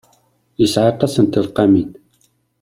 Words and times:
Yesɛa 0.59 0.87
aṭas 0.93 1.13
n 1.19 1.25
tleqqamin. 1.27 1.89